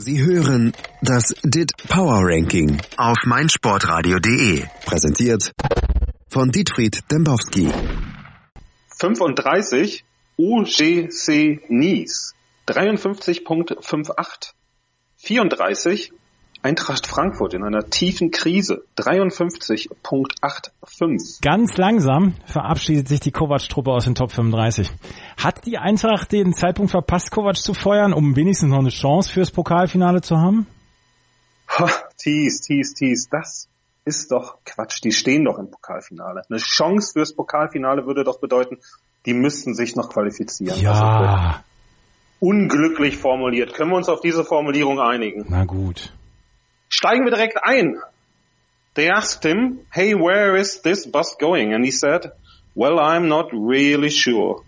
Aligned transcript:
Sie 0.00 0.24
hören 0.24 0.72
das 1.02 1.34
DIT 1.42 1.72
Power 1.88 2.20
Ranking 2.22 2.80
auf 2.96 3.16
meinsportradio.de. 3.24 4.64
Präsentiert 4.86 5.50
von 6.28 6.52
Dietfried 6.52 7.00
Dembowski. 7.10 7.68
35 8.96 10.04
UGC 10.38 11.68
Nice 11.68 12.34
53.58. 12.68 14.52
34 15.16 16.12
Eintracht 16.62 17.06
Frankfurt 17.06 17.54
in 17.54 17.62
einer 17.62 17.88
tiefen 17.88 18.32
Krise 18.32 18.82
53.85. 18.96 21.40
Ganz 21.40 21.76
langsam 21.76 22.34
verabschiedet 22.46 23.06
sich 23.08 23.20
die 23.20 23.30
Kovac-Truppe 23.30 23.92
aus 23.92 24.02
den 24.04 24.16
Top 24.16 24.32
35. 24.32 24.90
Hat 25.36 25.64
die 25.66 25.78
Eintracht 25.78 26.32
den 26.32 26.52
Zeitpunkt 26.52 26.90
verpasst, 26.90 27.30
Kovac 27.30 27.56
zu 27.56 27.74
feuern, 27.74 28.12
um 28.12 28.34
wenigstens 28.34 28.70
noch 28.70 28.80
eine 28.80 28.88
Chance 28.88 29.32
fürs 29.32 29.52
Pokalfinale 29.52 30.20
zu 30.20 30.36
haben? 30.36 30.66
Ha, 31.78 31.88
tease, 32.16 32.60
tease, 32.62 32.94
tease, 32.94 33.28
das 33.30 33.68
ist 34.04 34.32
doch 34.32 34.58
Quatsch. 34.64 35.04
Die 35.04 35.12
stehen 35.12 35.44
doch 35.44 35.58
im 35.58 35.70
Pokalfinale. 35.70 36.42
Eine 36.48 36.58
Chance 36.58 37.12
fürs 37.12 37.32
Pokalfinale 37.34 38.04
würde 38.06 38.24
doch 38.24 38.40
bedeuten, 38.40 38.78
die 39.26 39.34
müssten 39.34 39.74
sich 39.74 39.94
noch 39.94 40.08
qualifizieren. 40.08 40.80
Ja. 40.80 40.92
Also 40.92 41.60
unglücklich 42.40 43.16
formuliert. 43.16 43.74
Können 43.74 43.90
wir 43.90 43.96
uns 43.96 44.08
auf 44.08 44.20
diese 44.20 44.44
Formulierung 44.44 45.00
einigen? 45.00 45.46
Na 45.48 45.64
gut. 45.64 46.12
Steigen 46.98 47.24
wir 47.24 47.30
direkt 47.30 47.58
ein. 47.62 48.02
They 48.94 49.08
asked 49.08 49.44
him, 49.44 49.86
hey, 49.92 50.14
where 50.14 50.56
is 50.56 50.82
this 50.82 51.06
bus 51.06 51.36
going? 51.38 51.72
And 51.72 51.84
he 51.84 51.92
said, 51.92 52.32
well, 52.74 52.98
I'm 52.98 53.28
not 53.28 53.52
really 53.52 54.10
sure. 54.10 54.64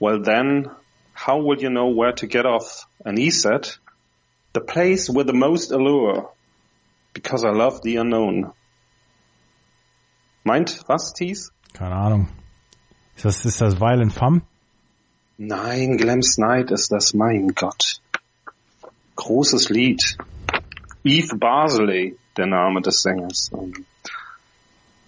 Well, 0.00 0.20
then, 0.20 0.68
how 1.12 1.40
will 1.40 1.60
you 1.60 1.70
know 1.70 1.90
where 1.94 2.12
to 2.14 2.26
get 2.26 2.44
off? 2.44 2.88
And 3.04 3.16
he 3.16 3.30
said, 3.30 3.68
the 4.52 4.62
place 4.62 5.08
with 5.08 5.28
the 5.28 5.32
most 5.32 5.70
allure, 5.70 6.32
because 7.12 7.44
I 7.44 7.50
love 7.50 7.82
the 7.82 7.98
unknown. 7.98 8.52
Meint 10.44 10.82
was, 10.88 11.12
Thies? 11.12 11.52
Keine 11.72 11.94
Ahnung. 11.94 12.26
Ist 13.14 13.24
das, 13.26 13.44
ist 13.44 13.60
das 13.60 13.78
Violent 13.78 14.12
Femme? 14.12 14.42
Nein, 15.38 15.98
Glam's 15.98 16.36
Night 16.36 16.72
ist 16.72 16.90
das, 16.90 17.14
mein 17.14 17.54
Gott. 17.54 18.00
Großes 19.14 19.70
Lied. 19.70 20.16
Eve 21.04 21.36
Barsley, 21.36 22.16
der 22.36 22.46
Name 22.46 22.80
des 22.80 23.02
Sängers. 23.02 23.50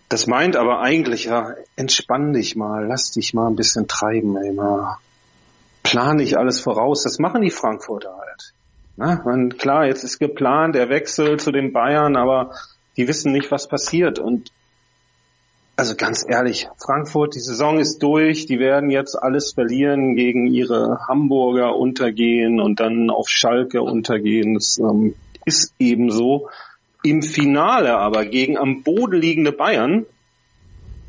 Das 0.09 0.27
meint 0.27 0.57
aber 0.57 0.81
eigentlich, 0.81 1.25
ja, 1.25 1.55
entspann 1.75 2.33
dich 2.33 2.55
mal, 2.55 2.87
lass 2.87 3.11
dich 3.11 3.35
mal 3.35 3.49
ein 3.49 3.57
bisschen 3.57 3.89
treiben, 3.89 4.37
ey, 4.37 4.53
mal. 4.53 4.99
Plan 5.83 6.17
nicht 6.17 6.37
alles 6.37 6.61
voraus. 6.61 7.03
Das 7.03 7.19
machen 7.19 7.43
die 7.43 7.51
Frankfurter 7.51 8.17
halt. 8.17 8.53
Na, 8.97 9.23
man, 9.25 9.57
klar, 9.57 9.87
jetzt 9.87 10.05
ist 10.05 10.19
geplant 10.19 10.75
der 10.75 10.89
Wechsel 10.89 11.39
zu 11.39 11.53
den 11.53 11.73
Bayern, 11.73 12.17
aber 12.17 12.53
die 12.97 13.09
wissen 13.09 13.33
nicht, 13.33 13.51
was 13.51 13.69
passiert. 13.69 14.19
Und 14.19 14.51
also 15.77 15.95
ganz 15.95 16.25
ehrlich, 16.27 16.69
Frankfurt, 16.79 17.35
die 17.35 17.41
Saison 17.41 17.79
ist 17.79 18.03
durch, 18.03 18.47
die 18.47 18.59
werden 18.59 18.91
jetzt 18.91 19.15
alles 19.15 19.53
verlieren, 19.53 20.17
gegen 20.17 20.47
ihre 20.47 21.01
Hamburger 21.07 21.77
untergehen 21.77 22.61
und 22.61 22.81
dann 22.81 23.11
auf 23.11 23.29
Schalke 23.29 23.83
untergehen. 23.83 24.55
Das 24.55 24.79
ähm, 24.79 25.15
ist 25.47 25.75
eben 25.79 26.11
so. 26.11 26.51
Im 27.03 27.23
Finale 27.23 27.97
aber 27.97 28.27
gegen 28.27 28.59
am 28.59 28.83
Boden 28.83 29.21
liegende 29.21 29.53
Bayern 29.53 30.05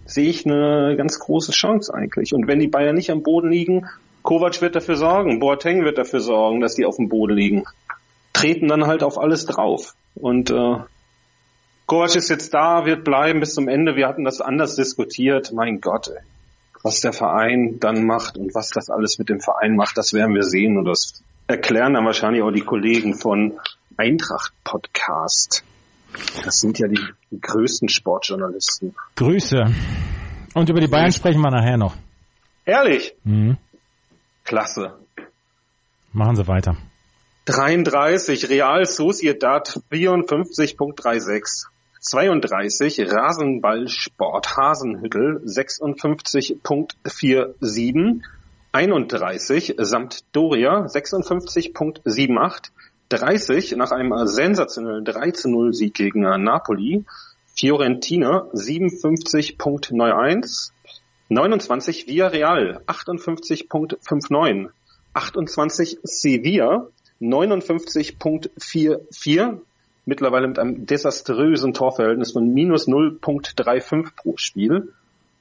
sehe 0.05 0.29
ich 0.29 0.45
eine 0.45 0.95
ganz 0.95 1.19
große 1.19 1.51
Chance 1.51 1.93
eigentlich. 1.93 2.33
Und 2.33 2.47
wenn 2.47 2.59
die 2.59 2.67
Bayern 2.67 2.95
nicht 2.95 3.11
am 3.11 3.23
Boden 3.23 3.51
liegen, 3.51 3.87
Kovac 4.21 4.61
wird 4.61 4.75
dafür 4.75 4.95
sorgen, 4.95 5.39
Boateng 5.39 5.83
wird 5.83 5.97
dafür 5.97 6.19
sorgen, 6.19 6.61
dass 6.61 6.75
die 6.75 6.85
auf 6.85 6.97
dem 6.97 7.09
Boden 7.09 7.35
liegen. 7.35 7.63
Treten 8.33 8.67
dann 8.67 8.87
halt 8.87 9.03
auf 9.03 9.17
alles 9.17 9.45
drauf. 9.45 9.95
Und 10.15 10.51
äh, 10.51 10.77
Kovac 11.85 12.15
ist 12.15 12.29
jetzt 12.29 12.53
da, 12.53 12.85
wird 12.85 13.03
bleiben 13.03 13.39
bis 13.39 13.53
zum 13.53 13.67
Ende. 13.67 13.95
Wir 13.95 14.07
hatten 14.07 14.23
das 14.23 14.41
anders 14.41 14.75
diskutiert. 14.75 15.51
Mein 15.53 15.81
Gott, 15.81 16.09
ey. 16.09 16.21
was 16.83 17.01
der 17.01 17.13
Verein 17.13 17.79
dann 17.79 18.05
macht 18.05 18.37
und 18.37 18.53
was 18.53 18.69
das 18.69 18.89
alles 18.89 19.17
mit 19.17 19.29
dem 19.29 19.39
Verein 19.39 19.75
macht, 19.75 19.97
das 19.97 20.13
werden 20.13 20.35
wir 20.35 20.43
sehen. 20.43 20.77
Und 20.77 20.85
das 20.85 21.23
erklären 21.47 21.93
dann 21.93 22.05
wahrscheinlich 22.05 22.43
auch 22.43 22.51
die 22.51 22.61
Kollegen 22.61 23.15
von 23.15 23.59
Eintracht 23.97 24.53
Podcast. 24.63 25.63
Das 26.45 26.59
sind 26.59 26.79
ja 26.79 26.87
die, 26.87 26.99
größten 27.41 27.89
Sportjournalisten. 27.89 28.95
Grüße. 29.15 29.65
Und 30.53 30.69
über 30.69 30.79
die 30.79 30.87
Bayern 30.87 31.11
sprechen 31.11 31.41
wir 31.41 31.51
nachher 31.51 31.75
noch. 31.77 31.95
Ehrlich? 32.65 33.13
Mhm. 33.23 33.57
Klasse. 34.43 34.93
Machen 36.13 36.35
Sie 36.35 36.47
weiter. 36.47 36.77
33 37.45 38.49
Real 38.49 38.85
Sociedad 38.85 39.79
54.36. 39.91 41.67
32 41.99 43.11
Rasenballsport 43.11 44.57
Hasenhüttel 44.57 45.41
56.47. 45.45 48.21
31 48.71 49.75
Sampdoria 49.77 50.85
56.78. 50.85 52.69
30 53.09 53.75
nach 53.77 53.91
einem 53.91 54.13
sensationellen 54.27 55.05
3 55.05 55.31
zu 55.31 55.49
0 55.49 55.73
Sieg 55.73 55.93
gegen 55.93 56.21
Napoli. 56.21 57.05
Fiorentina 57.55 58.47
57.91. 58.53 60.71
29 61.29 62.07
Villarreal 62.07 62.81
58.59. 62.87 64.69
28 65.13 65.99
Sevilla 66.03 66.87
59.44. 67.19 69.59
Mittlerweile 70.05 70.47
mit 70.47 70.59
einem 70.59 70.85
desaströsen 70.85 71.73
Torverhältnis 71.73 72.31
von 72.31 72.53
minus 72.53 72.87
0.35 72.87 74.11
pro 74.15 74.37
Spiel. 74.37 74.93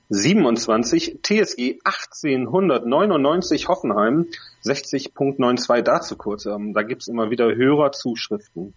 27 0.09 1.21
TSG 1.23 1.81
1899 1.85 3.69
Hoffenheim 3.69 4.27
60.92 4.65 5.83
dazu 5.83 6.17
kurz. 6.17 6.47
Ähm, 6.47 6.75
da 6.75 6.83
gibt's 6.83 7.09
immer 7.09 7.31
wieder 7.31 7.55
Hörerzuschriften. 7.55 8.75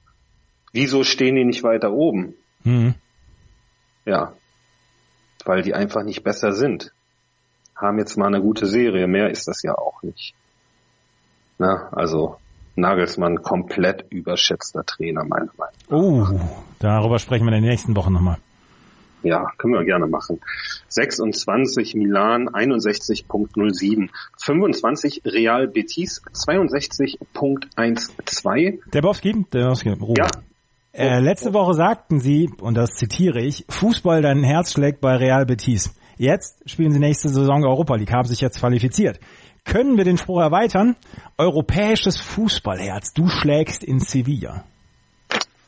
Wieso 0.72 1.04
stehen 1.04 1.36
die 1.36 1.46
nicht 1.46 1.64
weiter 1.64 1.92
oben? 1.92 2.36
Mhm. 2.64 2.96
Ja, 4.06 4.34
weil 5.46 5.62
die 5.62 5.74
einfach 5.74 6.04
nicht 6.04 6.24
besser 6.24 6.52
sind. 6.54 6.92
Haben 7.76 8.00
jetzt 8.00 8.18
mal 8.18 8.28
eine 8.28 8.42
gute 8.42 8.66
Serie, 8.66 9.08
mehr 9.08 9.30
ist 9.30 9.48
das 9.48 9.62
ja 9.64 9.76
auch 9.78 10.02
nicht. 10.04 10.34
Na, 11.58 11.90
also 11.92 12.38
Nagelsmann 12.76 13.42
komplett 13.42 14.06
überschätzter 14.10 14.86
Trainer, 14.86 15.24
meiner 15.24 15.52
Meinung 15.58 16.26
nach. 16.28 16.40
Oh, 16.40 16.40
darüber 16.80 17.20
sprechen 17.20 17.46
wir 17.46 17.54
in 17.54 17.62
den 17.62 17.70
nächsten 17.70 17.96
Wochen 17.96 18.14
nochmal. 18.14 18.38
Ja, 19.24 19.52
können 19.58 19.74
wir 19.74 19.84
gerne 19.84 20.06
machen. 20.08 20.40
26 20.88 21.96
Milan 21.96 22.48
61.07. 22.50 24.10
25 24.42 25.24
Real 25.26 25.68
Betis 25.68 26.22
62.12. 26.34 28.80
Der 28.92 29.02
Bowski, 29.02 29.46
der 29.54 29.68
Bowski, 29.68 29.90
Ruhe. 29.90 30.16
Ja. 30.18 30.28
Äh, 30.92 31.20
letzte 31.20 31.54
Woche 31.54 31.74
sagten 31.74 32.20
Sie, 32.20 32.50
und 32.62 32.76
das 32.76 32.96
zitiere 32.96 33.42
ich, 33.42 33.66
Fußball, 33.70 34.22
dein 34.22 34.44
Herz 34.44 34.74
schlägt 34.74 35.02
bei 35.02 35.18
Real 35.18 35.46
Betis. 35.46 35.94
Jetzt 36.18 36.70
spielen 36.70 36.92
Sie 36.92 37.00
nächste 37.00 37.30
Saison 37.30 37.64
Europa 37.64 37.96
League, 37.96 38.12
haben 38.12 38.28
sich 38.28 38.42
jetzt 38.42 38.60
qualifiziert. 38.60 39.20
Können 39.66 39.98
wir 39.98 40.04
den 40.04 40.18
Spruch 40.18 40.42
erweitern? 40.42 40.96
Europäisches 41.38 42.18
Fußballherz, 42.18 43.14
du 43.14 43.28
schlägst 43.28 43.84
in 43.84 44.00
Sevilla. 44.00 44.66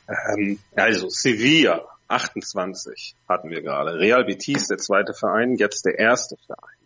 Ähm, 0.09 0.57
also 0.75 1.07
Sevilla 1.09 1.90
28 2.11 3.15
hatten 3.27 3.49
wir 3.49 3.61
gerade. 3.61 3.97
Real 3.99 4.23
Betis, 4.25 4.67
der 4.67 4.77
zweite 4.77 5.13
Verein, 5.13 5.55
jetzt 5.55 5.85
der 5.85 5.97
erste 5.97 6.35
Verein. 6.45 6.77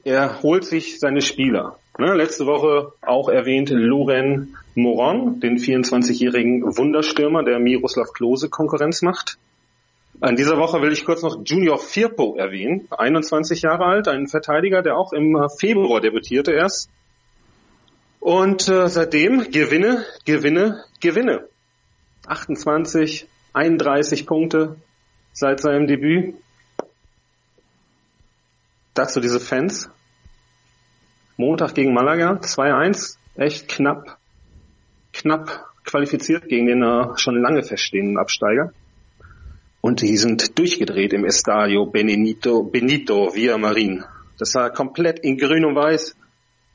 er 0.04 0.42
holt 0.42 0.66
sich 0.66 1.00
seine 1.00 1.22
Spieler. 1.22 1.78
Ne, 2.00 2.14
letzte 2.14 2.46
Woche 2.46 2.94
auch 3.02 3.28
erwähnt 3.28 3.72
Loren 3.72 4.56
Moron, 4.76 5.40
den 5.40 5.58
24-jährigen 5.58 6.78
Wunderstürmer, 6.78 7.44
der 7.44 7.60
Miroslav 7.60 8.14
Klose 8.14 8.50
Konkurrenz 8.50 9.02
macht. 9.02 9.40
In 10.22 10.36
dieser 10.36 10.58
Woche 10.58 10.82
will 10.82 10.92
ich 10.92 11.06
kurz 11.06 11.24
noch 11.24 11.44
Junior 11.44 11.78
Firpo 11.78 12.36
erwähnen, 12.38 12.88
21 12.96 13.64
Jahre 13.64 13.86
alt, 13.86 14.08
ein 14.08 14.28
Verteidiger, 14.28 14.82
der 14.82 14.98
auch 14.98 15.14
im 15.14 15.48
Februar 15.60 16.00
debütierte 16.00 16.54
erst. 16.54 16.90
Und 18.28 18.68
äh, 18.68 18.90
seitdem 18.90 19.52
Gewinne, 19.52 20.04
Gewinne, 20.26 20.84
Gewinne. 21.00 21.48
28, 22.26 23.26
31 23.54 24.26
Punkte 24.26 24.76
seit 25.32 25.62
seinem 25.62 25.88
Debüt. 25.88 26.36
Dazu 28.94 29.22
diese 29.22 29.40
Fans. 29.40 29.90
Montag 31.38 31.74
gegen 31.74 31.94
Malaga, 31.94 32.34
2-1, 32.34 33.16
echt 33.38 33.70
knapp, 33.70 34.18
knapp 35.14 35.66
qualifiziert 35.86 36.50
gegen 36.50 36.68
den 36.68 36.84
äh, 36.84 37.18
schon 37.18 37.42
lange 37.42 37.64
feststehenden 37.64 38.18
Absteiger. 38.18 38.74
Und 39.80 40.02
die 40.02 40.18
sind 40.18 40.60
durchgedreht 40.60 41.14
im 41.14 41.24
Estadio 41.24 41.86
Benito, 41.86 42.64
Benito 42.64 43.34
Villamarin. 43.34 44.04
Das 44.38 44.54
war 44.54 44.70
komplett 44.74 45.20
in 45.20 45.38
grün 45.38 45.64
und 45.64 45.76
weiß, 45.76 46.18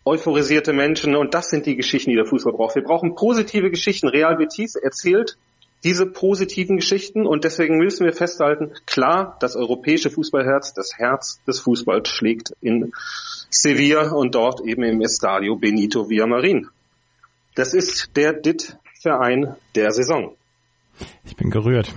euphorisierte 0.05 0.73
Menschen 0.73 1.17
und 1.17 1.35
das 1.35 1.51
sind 1.51 1.67
die 1.67 1.77
Geschichten, 1.77 2.11
die 2.11 2.17
der 2.17 2.27
Fußball 2.27 2.53
braucht. 2.53 2.75
Wir 2.75 2.83
brauchen 2.83 3.15
positive 3.15 3.71
Geschichten. 3.71 4.09
Real 4.09 4.37
Betis 4.37 4.75
erzählt 4.75 5.37
diese 5.85 6.07
positiven 6.07 6.77
Geschichten 6.77 7.27
und 7.27 7.45
deswegen 7.45 7.77
müssen 7.77 8.05
wir 8.05 8.13
festhalten, 8.13 8.73
klar, 8.87 9.37
das 9.41 9.57
europäische 9.57 10.11
Fußballherz, 10.11 10.75
das 10.75 10.97
Herz 10.97 11.41
des 11.47 11.61
Fußballs 11.61 12.09
schlägt 12.09 12.53
in 12.61 12.93
Sevilla 13.51 14.13
und 14.13 14.35
dort 14.35 14.61
eben 14.61 14.85
im 14.85 15.01
Estadio 15.03 15.57
Benito 15.57 16.09
Villamarin. 16.09 16.69
Das 17.55 17.75
ist 17.75 18.17
der 18.17 18.33
DIT-Verein 18.33 19.57
der 19.75 19.91
Saison. 19.91 20.37
Ich 21.25 21.37
bin 21.37 21.51
gerührt. 21.51 21.93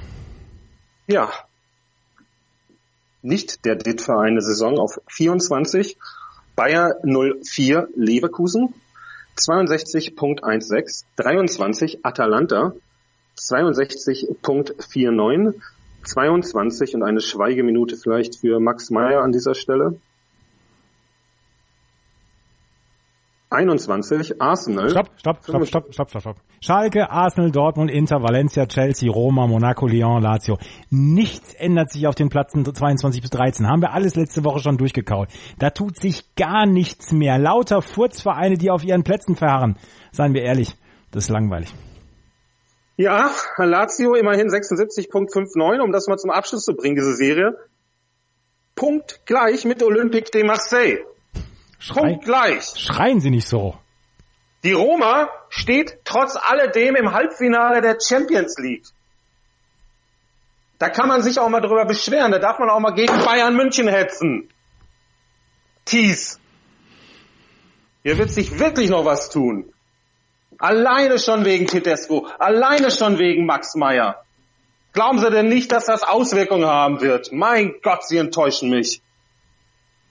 Ja. 1.07 1.31
Nicht 3.21 3.65
der 3.65 3.75
DIT-Verein 3.75 4.33
der 4.33 4.43
Saison 4.43 4.79
auf 4.79 4.99
24. 5.07 5.97
Bayer 6.55 6.95
04 7.03 7.89
Leverkusen 7.95 8.73
62.16, 9.37 11.03
23 11.17 12.05
Atalanta 12.05 12.73
62.49, 13.37 15.55
22 16.03 16.95
und 16.95 17.03
eine 17.03 17.19
Schweigeminute 17.19 17.97
vielleicht 17.97 18.37
für 18.37 18.61
Max 18.61 18.91
Meyer 18.91 19.21
an 19.21 19.33
dieser 19.33 19.55
Stelle. 19.55 19.99
21 23.55 24.41
Arsenal. 24.41 24.89
Stopp, 24.89 25.09
stopp, 25.17 25.43
stopp, 25.43 25.65
stopp, 25.65 25.93
stopp, 25.93 26.09
stopp, 26.09 26.21
stopp. 26.21 26.37
Schalke, 26.61 27.09
Arsenal, 27.09 27.51
Dortmund, 27.51 27.89
Inter, 27.89 28.21
Valencia, 28.21 28.65
Chelsea, 28.65 29.11
Roma, 29.11 29.47
Monaco, 29.47 29.87
Lyon, 29.87 30.21
Lazio. 30.21 30.57
Nichts 30.89 31.53
ändert 31.53 31.91
sich 31.91 32.07
auf 32.07 32.15
den 32.15 32.29
Plätzen 32.29 32.65
22 32.65 33.21
bis 33.21 33.29
13. 33.31 33.67
Haben 33.67 33.81
wir 33.81 33.93
alles 33.93 34.15
letzte 34.15 34.43
Woche 34.43 34.59
schon 34.59 34.77
durchgekaut. 34.77 35.29
Da 35.59 35.69
tut 35.69 35.97
sich 35.97 36.35
gar 36.35 36.65
nichts 36.65 37.11
mehr. 37.11 37.37
Lauter 37.37 37.81
Furzvereine, 37.81 38.57
die 38.57 38.69
auf 38.69 38.83
ihren 38.83 39.03
Plätzen 39.03 39.35
verharren. 39.35 39.77
Seien 40.11 40.33
wir 40.33 40.43
ehrlich, 40.43 40.75
das 41.11 41.25
ist 41.25 41.29
langweilig. 41.29 41.73
Ja, 42.97 43.29
Lazio 43.57 44.15
immerhin 44.15 44.47
76.59, 44.47 45.81
um 45.81 45.91
das 45.91 46.07
mal 46.07 46.17
zum 46.17 46.31
Abschluss 46.31 46.63
zu 46.63 46.75
bringen, 46.75 46.95
diese 46.95 47.15
Serie. 47.15 47.57
Punkt 48.75 49.21
gleich 49.25 49.65
mit 49.65 49.83
Olympique 49.83 50.31
de 50.31 50.43
Marseille. 50.43 50.99
Schrei 51.79 52.13
gleich. 52.15 52.65
Schreien 52.77 53.19
Sie 53.19 53.29
nicht 53.29 53.47
so. 53.47 53.77
Die 54.63 54.73
Roma 54.73 55.29
steht 55.49 55.99
trotz 56.05 56.35
alledem 56.35 56.95
im 56.95 57.13
Halbfinale 57.13 57.81
der 57.81 57.97
Champions 57.99 58.57
League. 58.57 58.87
Da 60.79 60.89
kann 60.89 61.07
man 61.07 61.21
sich 61.21 61.39
auch 61.39 61.49
mal 61.49 61.61
drüber 61.61 61.85
beschweren. 61.85 62.31
Da 62.31 62.39
darf 62.39 62.59
man 62.59 62.69
auch 62.69 62.79
mal 62.79 62.93
gegen 62.93 63.13
Bayern 63.23 63.55
München 63.55 63.87
hetzen. 63.87 64.49
Tees. 65.85 66.39
Hier 68.03 68.17
wird 68.17 68.31
sich 68.31 68.59
wirklich 68.59 68.89
noch 68.89 69.05
was 69.05 69.29
tun. 69.29 69.71
Alleine 70.57 71.19
schon 71.19 71.45
wegen 71.45 71.67
Tedesco. 71.67 72.27
Alleine 72.39 72.91
schon 72.91 73.19
wegen 73.19 73.45
Max 73.45 73.75
Meyer. 73.75 74.23
Glauben 74.93 75.19
Sie 75.19 75.29
denn 75.29 75.49
nicht, 75.49 75.71
dass 75.71 75.85
das 75.85 76.03
Auswirkungen 76.03 76.65
haben 76.65 77.01
wird? 77.01 77.31
Mein 77.31 77.75
Gott, 77.83 78.07
Sie 78.07 78.17
enttäuschen 78.17 78.69
mich. 78.69 79.01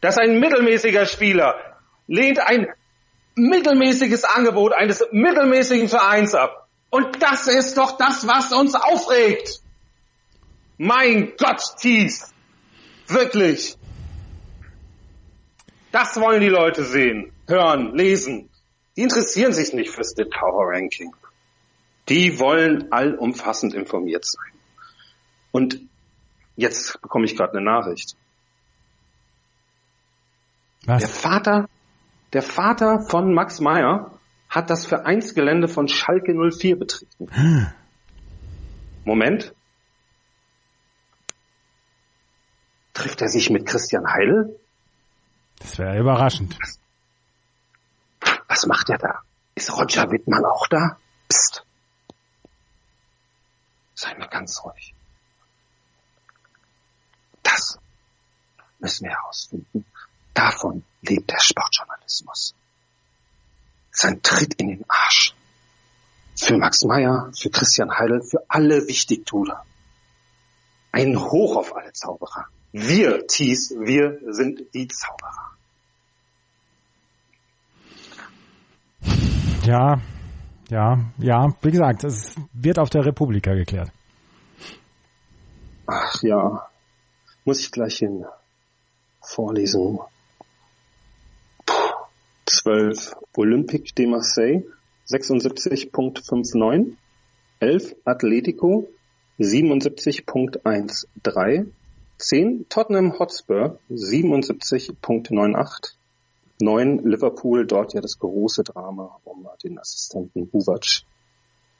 Dass 0.04 0.18
ein 0.18 0.38
mittelmäßiger 0.38 1.06
Spieler 1.06 1.78
lehnt 2.06 2.38
ein 2.38 2.66
mittelmäßiges 3.36 4.24
Angebot 4.24 4.74
eines 4.74 5.02
mittelmäßigen 5.12 5.88
Vereins 5.88 6.34
ab. 6.34 6.68
Und 6.90 7.22
das 7.22 7.48
ist 7.48 7.78
doch 7.78 7.96
das, 7.96 8.26
was 8.26 8.52
uns 8.52 8.74
aufregt. 8.74 9.62
Mein 10.76 11.32
Gott, 11.38 11.62
Thies. 11.80 12.34
Wirklich. 13.06 13.78
Das 15.90 16.20
wollen 16.20 16.42
die 16.42 16.50
Leute 16.50 16.84
sehen, 16.84 17.32
hören, 17.48 17.94
lesen. 17.94 18.50
Die 18.98 19.04
interessieren 19.04 19.54
sich 19.54 19.72
nicht 19.72 19.88
fürs 19.88 20.12
The 20.14 20.26
Power 20.26 20.66
Ranking. 20.68 21.16
Die 22.10 22.38
wollen 22.38 22.92
allumfassend 22.92 23.72
informiert 23.72 24.26
sein. 24.26 24.52
Und 25.50 25.80
jetzt 26.56 27.00
bekomme 27.00 27.24
ich 27.24 27.34
gerade 27.34 27.56
eine 27.56 27.64
Nachricht. 27.64 28.18
Was? 30.86 31.00
Der 31.00 31.08
Vater, 31.08 31.68
der 32.32 32.42
Vater 32.42 33.00
von 33.00 33.32
Max 33.32 33.60
Meyer 33.60 34.18
hat 34.48 34.70
das 34.70 34.86
Vereinsgelände 34.86 35.68
von 35.68 35.88
Schalke 35.88 36.34
04 36.34 36.78
betreten. 36.78 37.28
Hm. 37.30 37.66
Moment. 39.04 39.54
Trifft 42.92 43.22
er 43.22 43.28
sich 43.28 43.50
mit 43.50 43.66
Christian 43.66 44.06
Heidel? 44.06 44.58
Das 45.58 45.78
wäre 45.78 45.98
überraschend. 45.98 46.58
Was 48.48 48.66
macht 48.66 48.88
er 48.90 48.98
da? 48.98 49.22
Ist 49.54 49.72
Roger 49.76 50.10
Wittmann 50.10 50.44
auch 50.44 50.66
da? 50.68 50.98
Psst. 51.28 51.64
Sei 53.94 54.14
mal 54.14 54.28
ganz 54.28 54.62
ruhig. 54.64 54.94
Das 57.42 57.78
müssen 58.78 59.04
wir 59.04 59.12
herausfinden. 59.12 59.84
Davon 60.34 60.84
lebt 61.02 61.30
der 61.30 61.40
Sportjournalismus. 61.40 62.54
Sein 63.90 64.20
Tritt 64.22 64.54
in 64.54 64.68
den 64.68 64.84
Arsch. 64.88 65.34
Für 66.36 66.58
Max 66.58 66.82
Meyer, 66.84 67.30
für 67.32 67.50
Christian 67.50 67.96
Heidel, 67.96 68.20
für 68.22 68.44
alle 68.48 68.88
Wichtigtuner. 68.88 69.64
Ein 70.90 71.16
Hoch 71.18 71.56
auf 71.56 71.74
alle 71.76 71.92
Zauberer. 71.92 72.46
Wir, 72.72 73.26
Thies, 73.28 73.70
wir 73.78 74.18
sind 74.32 74.62
die 74.74 74.88
Zauberer. 74.88 75.52
Ja, 79.64 80.00
ja, 80.68 80.98
ja. 81.18 81.54
Wie 81.62 81.70
gesagt, 81.70 82.04
es 82.04 82.34
wird 82.52 82.78
auf 82.78 82.90
der 82.90 83.06
Republika 83.06 83.54
geklärt. 83.54 83.92
Ach 85.86 86.22
ja, 86.22 86.68
muss 87.44 87.60
ich 87.60 87.70
gleich 87.70 87.98
hin. 87.98 88.24
Vorlesung. 89.20 90.00
Puh, 92.46 92.54
12 92.64 93.14
Olympique 93.36 93.94
de 93.94 94.06
Marseille 94.06 94.64
76.59, 95.06 96.96
11 97.60 97.96
Atletico 98.04 98.88
77.13, 99.38 101.66
10 102.18 102.66
Tottenham 102.68 103.16
Hotspur 103.18 103.78
77.98, 103.90 105.94
9 106.60 106.98
Liverpool, 107.04 107.66
dort 107.66 107.94
ja 107.94 108.00
das 108.00 108.18
große 108.18 108.64
Drama 108.64 109.20
um 109.24 109.46
den 109.62 109.78
Assistenten 109.78 110.48
Buvac 110.48 111.04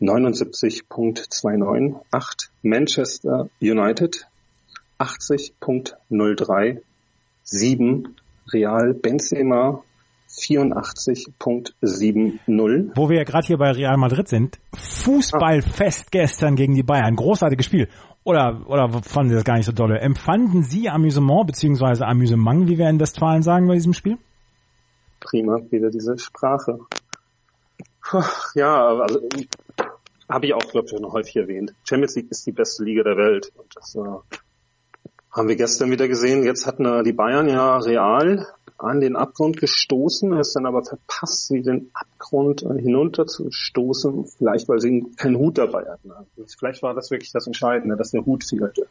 79.29, 0.00 2.00
8 2.10 2.50
Manchester 2.62 3.48
United 3.60 4.26
80.03, 4.98 6.80
7 7.42 8.16
Real 8.52 8.94
Benzema 8.94 9.82
84.70. 10.38 12.90
Wo 12.94 13.08
wir 13.08 13.16
ja 13.18 13.24
gerade 13.24 13.46
hier 13.46 13.58
bei 13.58 13.70
Real 13.70 13.96
Madrid 13.96 14.28
sind. 14.28 14.58
Fußballfest 14.74 16.10
gestern 16.10 16.56
gegen 16.56 16.74
die 16.74 16.82
Bayern. 16.82 17.16
Großartiges 17.16 17.66
Spiel. 17.66 17.88
Oder, 18.24 18.62
oder 18.66 18.88
fanden 19.02 19.30
Sie 19.30 19.36
das 19.36 19.44
gar 19.44 19.56
nicht 19.56 19.66
so 19.66 19.72
dolle? 19.72 20.00
Empfanden 20.00 20.62
Sie 20.62 20.88
Amüsement 20.88 21.46
beziehungsweise 21.46 22.06
Amüsement, 22.06 22.68
wie 22.68 22.78
wir 22.78 22.88
in 22.88 22.98
Westfalen 22.98 23.42
sagen, 23.42 23.68
bei 23.68 23.74
diesem 23.74 23.92
Spiel? 23.92 24.18
Prima, 25.20 25.58
wieder 25.70 25.90
diese 25.90 26.18
Sprache. 26.18 26.78
Ja, 28.54 28.98
also 28.98 29.20
habe 30.28 30.46
ich 30.46 30.54
auch, 30.54 30.66
glaube 30.70 30.86
ich, 30.86 30.90
schon 30.90 31.10
häufig 31.10 31.36
erwähnt. 31.36 31.74
Champions 31.84 32.16
League 32.16 32.30
ist 32.30 32.46
die 32.46 32.52
beste 32.52 32.84
Liga 32.84 33.02
der 33.02 33.16
Welt. 33.16 33.52
Und 33.56 33.74
das 33.74 33.94
äh, 33.94 34.00
haben 35.30 35.48
wir 35.48 35.56
gestern 35.56 35.90
wieder 35.90 36.08
gesehen. 36.08 36.44
Jetzt 36.44 36.66
hatten 36.66 36.84
äh, 36.84 37.02
die 37.02 37.12
Bayern 37.12 37.48
ja 37.48 37.78
real 37.78 38.46
an 38.78 39.00
den 39.00 39.16
Abgrund 39.16 39.56
gestoßen, 39.56 40.32
ist 40.38 40.56
dann 40.56 40.66
aber 40.66 40.82
verpasst, 40.82 41.48
sie 41.48 41.62
den 41.62 41.90
Abgrund 41.94 42.60
hinunter 42.60 43.26
zu 43.26 43.50
stoßen, 43.50 44.26
vielleicht 44.26 44.68
weil 44.68 44.80
sie 44.80 45.06
keinen 45.16 45.36
Hut 45.36 45.58
dabei 45.58 45.84
hatten. 45.88 46.10
Also 46.10 46.44
vielleicht 46.58 46.82
war 46.82 46.94
das 46.94 47.10
wirklich 47.10 47.32
das 47.32 47.46
Entscheidende, 47.46 47.96
dass 47.96 48.10
der 48.10 48.26
Hut 48.26 48.44
fehlte. 48.44 48.86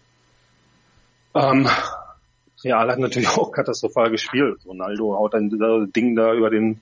Ähm, 1.36 1.68
Real 2.64 2.90
hat 2.90 3.00
natürlich 3.00 3.30
auch 3.30 3.52
katastrophal 3.52 4.10
gespielt. 4.10 4.66
Ronaldo 4.66 5.16
haut 5.16 5.36
ein 5.36 5.50
Ding 5.50 6.16
da 6.16 6.34
über 6.34 6.50
den 6.50 6.80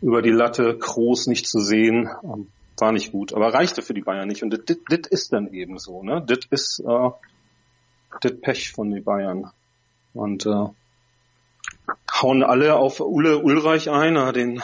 über 0.00 0.20
die 0.20 0.30
Latte, 0.30 0.76
groß 0.76 1.28
nicht 1.28 1.46
zu 1.46 1.60
sehen. 1.60 2.08
Ähm, 2.24 2.48
war 2.78 2.90
nicht 2.90 3.12
gut, 3.12 3.32
aber 3.32 3.54
reichte 3.54 3.80
für 3.80 3.94
die 3.94 4.00
Bayern 4.00 4.26
nicht. 4.26 4.42
Und 4.42 4.50
das 4.50 5.06
ist 5.10 5.32
dann 5.32 5.52
eben 5.52 5.78
so, 5.78 6.02
ne? 6.02 6.24
Das 6.26 6.40
ist 6.50 6.80
äh, 6.80 7.10
das 8.20 8.40
Pech 8.40 8.72
von 8.72 8.90
den 8.90 9.04
Bayern. 9.04 9.50
Und 10.12 10.46
äh, 10.46 10.66
hauen 12.22 12.42
alle 12.42 12.76
auf 12.76 13.00
Ulle 13.00 13.38
Ulreich 13.38 13.90
ein, 13.90 14.14
den 14.32 14.62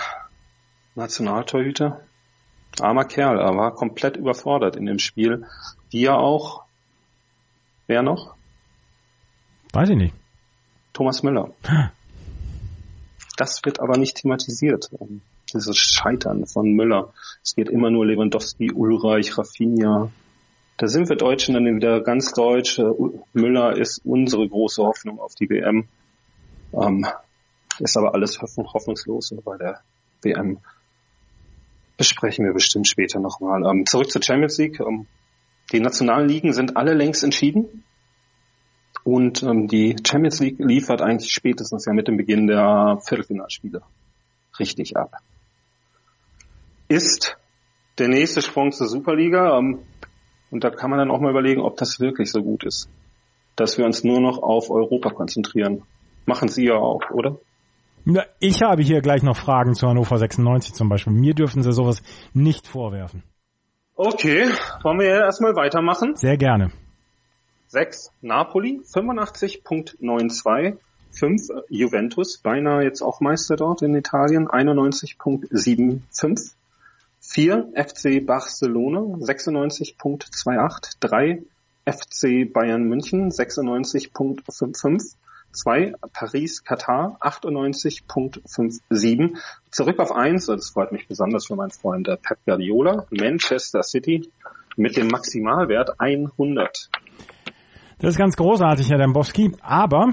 Nationaltorhüter. 0.95 2.00
Armer 2.81 3.05
Kerl, 3.05 3.38
er 3.38 3.57
war 3.57 3.75
komplett 3.75 4.17
überfordert 4.17 4.77
in 4.77 4.87
dem 4.87 4.99
Spiel. 4.99 5.47
Wie 5.91 6.03
ja 6.03 6.17
auch. 6.17 6.65
Wer 7.87 8.03
noch? 8.03 8.35
Weiß 9.73 9.88
ich 9.88 9.97
nicht. 9.97 10.15
Thomas 10.93 11.23
Müller. 11.23 11.50
Das 13.37 13.65
wird 13.65 13.81
aber 13.81 13.97
nicht 13.97 14.17
thematisiert. 14.17 14.91
Dieses 15.53 15.79
Scheitern 15.79 16.47
von 16.47 16.73
Müller. 16.73 17.12
Es 17.43 17.55
geht 17.55 17.69
immer 17.69 17.91
nur 17.91 18.07
Lewandowski, 18.07 18.73
Ulreich, 18.73 19.38
Rafinha. 19.38 20.11
Da 20.77 20.87
sind 20.87 21.09
wir 21.09 21.17
Deutschen 21.17 21.55
dann 21.55 21.77
wieder 21.77 22.00
ganz 22.03 22.33
deutsch. 22.33 22.81
Müller 23.33 23.77
ist 23.77 24.00
unsere 24.05 24.49
große 24.49 24.83
Hoffnung 24.83 25.19
auf 25.21 25.35
die 25.35 25.49
WM. 25.49 25.88
Ähm, 26.73 27.07
ist 27.80 27.97
aber 27.97 28.14
alles 28.14 28.40
hoffnungslos 28.40 29.35
bei 29.44 29.56
der 29.56 29.80
WM. 30.23 30.58
Besprechen 31.97 32.44
wir 32.44 32.52
bestimmt 32.52 32.87
später 32.87 33.20
nochmal. 33.20 33.64
Ähm, 33.64 33.87
zurück 33.87 34.11
zur 34.11 34.23
Champions 34.23 34.58
League. 34.58 34.80
Ähm, 34.80 35.06
die 35.73 35.80
nationalen 35.80 36.28
Ligen 36.28 36.52
sind 36.52 36.76
alle 36.76 36.94
längst 36.94 37.25
entschieden. 37.25 37.85
Und 39.04 39.42
ähm, 39.42 39.68
die 39.68 39.97
Champions 40.06 40.40
League 40.40 40.58
liefert 40.58 41.02
eigentlich 41.02 41.32
spätestens 41.32 41.87
ja 41.87 41.92
mit 41.92 42.08
dem 42.08 42.16
Beginn 42.16 42.47
der 42.47 42.99
Viertelfinalspiele 43.06 43.82
richtig 44.58 44.97
ab. 44.97 45.16
Ist 46.88 47.37
der 47.99 48.08
nächste 48.08 48.42
Sprung 48.42 48.73
zur 48.73 48.88
Superliga. 48.88 49.58
Ähm, 49.58 49.80
und 50.50 50.64
da 50.64 50.70
kann 50.70 50.90
man 50.90 50.99
dann 50.99 51.11
auch 51.11 51.20
mal 51.20 51.30
überlegen, 51.30 51.61
ob 51.61 51.76
das 51.76 52.00
wirklich 52.00 52.30
so 52.30 52.42
gut 52.42 52.64
ist. 52.64 52.88
Dass 53.56 53.76
wir 53.76 53.85
uns 53.85 54.04
nur 54.04 54.20
noch 54.20 54.38
auf 54.38 54.70
Europa 54.70 55.11
konzentrieren. 55.11 55.82
Machen 56.26 56.49
Sie 56.49 56.64
ja 56.66 56.76
auch, 56.76 57.11
oder? 57.11 57.38
Ich 58.41 58.62
habe 58.62 58.83
hier 58.83 59.03
gleich 59.03 59.23
noch 59.23 59.37
Fragen 59.37 59.75
zu 59.75 59.87
Hannover 59.87 60.17
96 60.17 60.73
zum 60.73 60.88
Beispiel. 60.88 61.12
Mir 61.12 61.35
dürfen 61.35 61.62
Sie 61.62 61.73
sowas 61.73 62.00
nicht 62.33 62.67
vorwerfen. 62.67 63.23
Okay, 63.95 64.49
wollen 64.83 65.00
wir 65.00 65.09
erstmal 65.09 65.55
weitermachen? 65.57 66.17
Sehr 66.17 66.38
gerne. 66.38 66.73
6 67.67 68.12
Napoli, 68.23 68.81
85.92. 68.85 70.79
5 71.11 71.49
Juventus, 71.69 72.38
beinahe 72.38 72.85
jetzt 72.85 73.03
auch 73.03 73.21
Meister 73.21 73.57
dort 73.57 73.83
in 73.83 73.95
Italien, 73.95 74.49
91.75. 74.49 76.55
4 77.21 77.73
FC 77.75 78.25
Barcelona, 78.25 79.00
96.28. 79.19 80.97
3 81.00 81.43
FC 81.85 82.50
Bayern 82.53 82.85
München, 82.85 83.31
96.55. 83.31 85.17
2 85.59 85.95
Paris 86.12 86.62
Katar 86.62 87.17
98.57. 87.21 89.37
Zurück 89.71 89.99
auf 89.99 90.12
1, 90.12 90.47
das 90.47 90.71
freut 90.71 90.93
mich 90.93 91.09
besonders 91.09 91.47
für 91.47 91.57
meinen 91.57 91.71
Freund 91.71 92.07
Pep 92.07 92.38
Guardiola, 92.47 93.07
Manchester 93.11 93.83
City 93.83 94.31
mit 94.77 94.97
dem 94.97 95.09
Maximalwert 95.09 96.00
100. 96.00 96.91
Das 97.99 98.11
ist 98.11 98.19
ganz 98.19 98.37
großartig, 98.37 98.88
Herr 98.88 98.99
Dembowski, 98.99 99.50
aber 99.61 100.12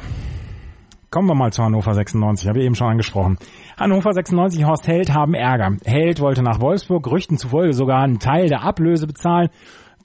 kommen 1.12 1.30
wir 1.30 1.36
mal 1.36 1.54
zu 1.54 1.64
Hannover 1.64 1.94
96, 1.94 2.50
habe 2.50 2.58
ich 2.60 2.66
eben 2.66 2.74
schon 2.74 2.88
angesprochen. 2.88 3.38
Hannover 3.78 4.14
96 4.14 4.66
Horst 4.66 4.88
Held 4.88 5.14
haben 5.14 5.36
Ärger. 5.36 5.78
Held 5.86 6.20
wollte 6.20 6.42
nach 6.42 6.60
Wolfsburg, 6.60 7.04
Gerüchten 7.04 7.38
zufolge 7.38 7.74
sogar 7.74 8.02
einen 8.02 8.18
Teil 8.18 8.48
der 8.48 8.64
Ablöse 8.64 9.06
bezahlen 9.06 9.52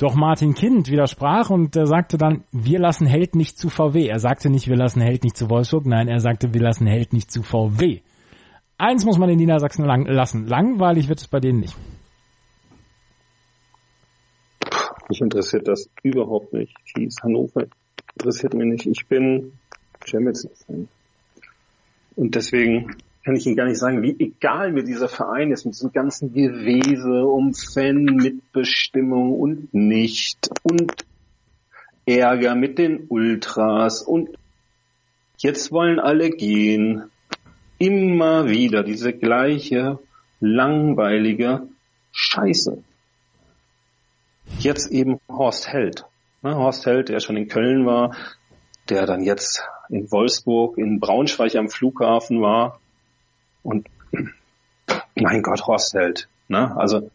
doch 0.00 0.14
Martin 0.14 0.54
Kind 0.54 0.90
widersprach 0.90 1.50
und 1.50 1.76
er 1.76 1.86
sagte 1.86 2.16
dann, 2.16 2.44
wir 2.52 2.78
lassen 2.78 3.06
Held 3.06 3.34
nicht 3.34 3.58
zu 3.58 3.68
VW. 3.68 4.06
Er 4.06 4.18
sagte 4.18 4.48
nicht, 4.48 4.66
wir 4.66 4.76
lassen 4.76 5.02
Held 5.02 5.24
nicht 5.24 5.36
zu 5.36 5.50
Wolfsburg, 5.50 5.84
nein, 5.84 6.08
er 6.08 6.20
sagte, 6.20 6.54
wir 6.54 6.60
lassen 6.60 6.86
Held 6.86 7.12
nicht 7.12 7.30
zu 7.30 7.42
VW. 7.42 8.00
Eins 8.78 9.04
muss 9.04 9.18
man 9.18 9.28
in 9.28 9.36
Niedersachsen 9.36 9.84
lang 9.84 10.06
lassen. 10.06 10.46
Langweilig 10.46 11.08
wird 11.08 11.20
es 11.20 11.28
bei 11.28 11.38
denen 11.38 11.60
nicht. 11.60 11.76
Mich 15.10 15.20
interessiert 15.20 15.68
das 15.68 15.90
überhaupt 16.02 16.52
nicht. 16.54 16.74
Hieß 16.96 17.16
Hannover 17.22 17.66
interessiert 18.14 18.54
mich 18.54 18.66
nicht. 18.66 18.86
Ich 18.86 19.06
bin 19.06 19.52
Champions 20.06 20.44
League-Fan. 20.44 20.88
Und 22.16 22.34
deswegen 22.34 22.96
kann 23.24 23.36
ich 23.36 23.46
Ihnen 23.46 23.56
gar 23.56 23.66
nicht 23.66 23.78
sagen, 23.78 24.02
wie 24.02 24.16
egal 24.18 24.72
mir 24.72 24.84
dieser 24.84 25.08
Verein 25.08 25.52
ist 25.52 25.64
mit 25.66 25.74
diesem 25.74 25.92
ganzen 25.92 26.32
Gewese 26.32 27.26
um 27.26 27.52
Fan-Mitbestimmung 27.54 29.38
und 29.38 29.74
nicht 29.74 30.48
und 30.62 30.92
Ärger 32.06 32.54
mit 32.54 32.78
den 32.78 33.06
Ultras 33.08 34.02
und 34.02 34.30
jetzt 35.38 35.70
wollen 35.70 36.00
alle 36.00 36.30
gehen. 36.30 37.10
Immer 37.78 38.48
wieder 38.48 38.82
diese 38.82 39.12
gleiche 39.12 39.98
langweilige 40.40 41.68
Scheiße. 42.12 42.82
Jetzt 44.58 44.90
eben 44.90 45.20
Horst 45.28 45.68
Held. 45.68 46.04
Horst 46.42 46.86
Held, 46.86 47.08
der 47.08 47.20
schon 47.20 47.36
in 47.36 47.48
Köln 47.48 47.86
war, 47.86 48.14
der 48.88 49.06
dann 49.06 49.22
jetzt 49.22 49.62
in 49.88 50.10
Wolfsburg, 50.10 50.78
in 50.78 51.00
Braunschweig 51.00 51.54
am 51.56 51.68
Flughafen 51.68 52.40
war, 52.40 52.80
und 53.62 53.88
mein 55.14 55.42
Gott, 55.42 55.66
Horstfeld, 55.66 56.28
ne? 56.48 56.76
Also 56.76 57.10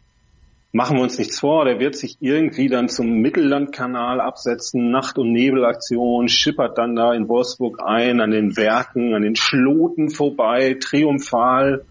machen 0.72 0.98
wir 0.98 1.04
uns 1.04 1.18
nichts 1.18 1.40
vor, 1.40 1.66
der 1.66 1.80
wird 1.80 1.96
sich 1.96 2.18
irgendwie 2.20 2.68
dann 2.68 2.90
zum 2.90 3.22
Mittellandkanal 3.22 4.20
absetzen, 4.20 4.92
Nacht- 4.92 5.18
und 5.18 5.32
Nebelaktion, 5.32 6.28
schippert 6.28 6.78
dann 6.78 6.96
da 6.96 7.14
in 7.14 7.30
Wolfsburg 7.30 7.82
ein, 7.84 8.20
an 8.20 8.32
den 8.32 8.58
Werken, 8.58 9.14
an 9.14 9.22
den 9.22 9.36
Schloten 9.36 10.10
vorbei, 10.10 10.78
triumphal. 10.80 11.86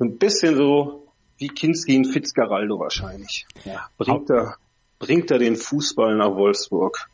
Ein 0.00 0.18
bisschen 0.18 0.56
so 0.56 1.08
wie 1.38 1.48
Kinski 1.48 1.96
in 1.96 2.04
Fitzgeraldo 2.04 2.78
wahrscheinlich. 2.78 3.46
Ja, 3.64 3.88
bringt 3.98 4.30
er, 4.30 4.56
bringt 5.00 5.30
er 5.32 5.38
den 5.38 5.56
Fußball 5.56 6.16
nach 6.16 6.36
Wolfsburg. 6.36 7.08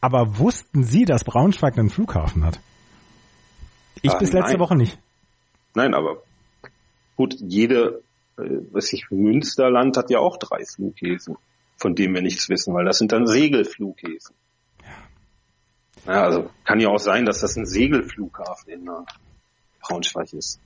Aber 0.00 0.38
wussten 0.38 0.84
Sie, 0.84 1.04
dass 1.04 1.24
Braunschweig 1.24 1.76
einen 1.78 1.90
Flughafen 1.90 2.44
hat? 2.44 2.60
Ich 4.02 4.12
ah, 4.12 4.18
bis 4.18 4.32
letzte 4.32 4.52
nein. 4.52 4.60
Woche 4.60 4.76
nicht. 4.76 4.98
Nein, 5.74 5.94
aber 5.94 6.22
gut, 7.16 7.36
jede, 7.40 8.02
äh, 8.38 8.42
was 8.72 8.92
ich, 8.92 9.10
Münsterland 9.10 9.96
hat 9.96 10.10
ja 10.10 10.18
auch 10.18 10.36
drei 10.36 10.64
Flughäfen, 10.64 11.36
von 11.76 11.94
denen 11.94 12.14
wir 12.14 12.22
nichts 12.22 12.48
wissen, 12.48 12.74
weil 12.74 12.84
das 12.84 12.98
sind 12.98 13.12
dann 13.12 13.26
Segelflughäfen. 13.26 14.34
Ja. 16.06 16.12
ja 16.12 16.22
also 16.24 16.50
kann 16.64 16.80
ja 16.80 16.88
auch 16.88 16.98
sein, 16.98 17.24
dass 17.24 17.40
das 17.40 17.56
ein 17.56 17.66
Segelflughafen 17.66 18.72
in 18.72 18.88
uh, 18.88 19.04
Braunschweig 19.80 20.32
ist. 20.32 20.60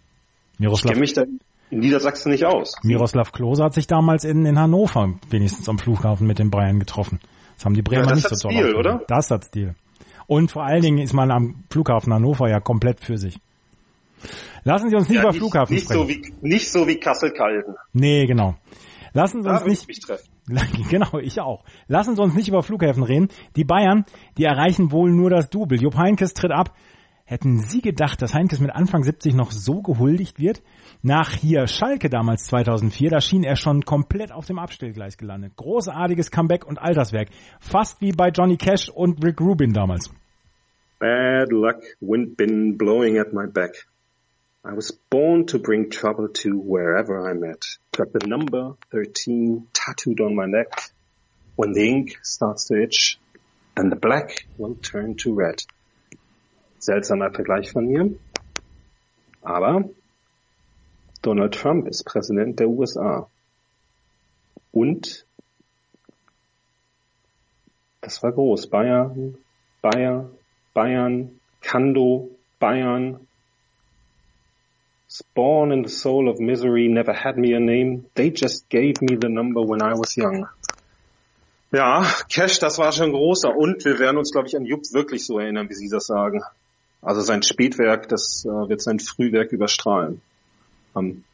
Miroslav, 0.59 0.85
ich 0.85 0.91
kenne 0.93 1.01
mich 1.01 1.13
da 1.13 1.25
in 1.71 1.81
Niedersachsen 1.81 2.31
nicht 2.31 2.45
aus. 2.45 2.75
Miroslav 2.83 3.33
Klose 3.33 3.65
hat 3.65 3.75
sich 3.75 3.87
damals 3.87 4.25
in, 4.25 4.47
in 4.47 4.59
Hannover 4.59 5.15
wenigstens 5.31 5.69
am 5.69 5.79
Flughafen 5.79 6.27
mit 6.27 6.39
den 6.39 6.51
Bayern 6.51 6.79
getroffen. 6.79 7.21
Das 7.57 7.65
haben 7.65 7.75
die 7.75 7.83
Bremer 7.83 8.09
ja, 8.09 8.15
nicht 8.15 8.29
so 8.29 8.49
toll. 8.49 8.53
Stil, 8.57 8.75
oder? 8.75 9.03
Das 9.09 9.31
hat 9.31 9.45
Stil. 9.45 9.75
Und 10.27 10.51
vor 10.51 10.65
allen 10.65 10.83
Dingen 10.83 10.99
ist 10.99 11.13
man 11.13 11.31
am 11.31 11.65
Flughafen 11.71 12.13
Hannover 12.13 12.49
ja 12.49 12.61
komplett 12.61 13.01
für 13.01 13.19
sich. 13.19 13.39
Lassen 14.65 14.91
Sie 14.91 14.97
uns 14.97 15.09
nicht 15.09 15.17
ja, 15.17 15.23
über 15.23 15.31
nicht, 15.31 15.39
Flughafen 15.39 15.75
nicht 15.75 15.85
sprechen. 15.85 16.01
So 16.01 16.09
wie, 16.09 16.35
nicht 16.41 16.71
so 16.71 16.87
wie 16.87 16.97
Kassel-Calden. 16.97 17.75
Nee, 17.93 18.27
genau. 18.27 18.57
Lassen 19.13 19.43
Sie 19.43 19.49
uns 19.49 19.65
nicht. 19.65 19.87
Ich 19.89 20.01
genau, 20.91 21.19
ich 21.19 21.41
auch. 21.41 21.65
Lassen 21.89 22.17
Sie 22.17 22.23
uns 22.23 22.35
nicht 22.35 22.49
über 22.49 22.63
Flughäfen 22.63 23.03
reden. 23.03 23.29
Die 23.57 23.65
Bayern, 23.65 24.05
die 24.37 24.45
erreichen 24.45 24.93
wohl 24.93 25.11
nur 25.11 25.31
das 25.31 25.49
Double. 25.49 25.81
Jupp 25.81 25.97
Heynckes 25.97 26.35
tritt 26.35 26.53
ab. 26.53 26.75
Hätten 27.25 27.59
Sie 27.59 27.81
gedacht, 27.81 28.23
dass 28.23 28.35
Heinkes 28.35 28.61
mit 28.61 28.71
Anfang 28.71 29.03
70 29.03 29.35
noch 29.35 29.51
so 29.51 29.83
gehuldigt 29.83 30.39
wird? 30.39 30.63
Nach 31.03 31.33
hier 31.33 31.67
Schalke 31.67 32.09
damals 32.09 32.45
2004, 32.45 33.11
da 33.11 33.21
schien 33.21 33.43
er 33.43 33.57
schon 33.57 33.83
komplett 33.83 34.31
auf 34.31 34.47
dem 34.47 34.61
Abstellgleis 34.61 35.17
gelandet. 35.17 35.57
Großartiges 35.57 36.31
Comeback 36.31 36.65
und 36.65 36.79
Alterswerk. 36.79 37.31
Fast 37.59 38.01
wie 38.01 38.13
bei 38.13 38.29
Johnny 38.29 38.57
Cash 38.57 38.91
und 38.91 39.25
Rick 39.25 39.41
Rubin 39.41 39.73
damals. 39.73 40.09
Bad 41.01 41.51
luck, 41.51 41.83
wind 42.01 42.37
been 42.37 42.79
blowing 42.79 43.19
at 43.19 43.33
my 43.33 43.47
back. 43.47 43.87
I 44.69 44.73
was 44.73 44.91
born 44.91 45.47
to 45.47 45.61
bring 45.61 45.91
trouble 45.91 46.29
to 46.43 46.59
wherever 46.59 47.31
I 47.31 47.35
met. 47.35 47.65
Got 47.97 48.13
the 48.13 48.27
number 48.27 48.75
13 48.91 49.69
tattooed 49.73 50.21
on 50.21 50.35
my 50.35 50.47
neck. 50.47 50.91
When 51.55 51.73
the 51.73 51.89
ink 51.89 52.19
starts 52.25 52.67
to 52.67 52.83
itch, 52.83 53.17
and 53.77 53.93
the 53.93 53.97
black 53.97 54.47
will 54.59 54.75
turn 54.75 55.15
to 55.19 55.35
red. 55.35 55.63
Seltsamer 56.81 57.31
Vergleich 57.31 57.71
von 57.73 57.87
mir. 57.87 58.11
Aber 59.43 59.85
Donald 61.23 61.55
Trump 61.55 61.87
ist 61.87 62.05
Präsident 62.05 62.59
der 62.59 62.69
USA. 62.69 63.29
Und 64.73 65.25
das 68.01 68.21
war 68.21 68.33
groß. 68.33 68.67
Bayern, 68.67 69.39
Bayer, 69.81 70.29
Bayern, 70.75 71.39
Kando, 71.61 72.31
Bayern. 72.59 73.26
Spawn 75.19 75.73
in 75.73 75.83
the 75.83 75.89
soul 75.89 76.29
of 76.29 76.41
misery 76.41 76.89
never 76.89 77.15
had 77.15 77.39
me 77.39 77.55
a 77.55 77.61
name. 77.61 78.05
They 78.15 78.31
just 78.31 78.69
gave 78.69 79.01
me 79.01 79.17
the 79.19 79.29
number 79.29 79.63
when 79.63 79.81
I 79.83 79.95
was 79.95 80.15
young. 80.17 80.47
Ja, 81.73 82.05
Cash, 82.29 82.59
das 82.59 82.79
war 82.79 82.93
schon 82.93 83.13
großer. 83.13 83.55
Und 83.57 83.85
wir 83.85 83.99
werden 83.99 84.19
uns, 84.19 84.31
glaube 84.31 84.49
ich, 84.49 84.57
an 84.57 84.67
Jupp 84.67 84.83
wirklich 84.93 85.25
so 85.25 85.39
erinnern, 85.39 85.69
wie 85.71 85.75
Sie 85.75 85.89
das 85.89 86.07
sagen. 86.07 86.43
Also 87.01 87.23
sein 87.23 87.43
Spätwerk, 87.43 88.09
das 88.09 88.45
äh, 88.45 88.69
wird 88.69 88.83
sein 88.83 88.99
Frühwerk 88.99 89.53
überstrahlen. 89.53 90.21
Ähm, 90.95 91.25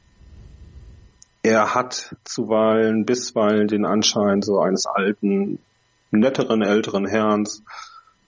er 1.43 1.75
hat 1.75 2.15
zuweilen, 2.25 3.05
bisweilen 3.05 3.67
den 3.67 3.85
Anschein 3.85 4.43
so 4.43 4.61
eines 4.61 4.87
alten, 4.87 5.59
netteren, 6.13 6.63
älteren 6.63 7.07
Herrns. 7.07 7.65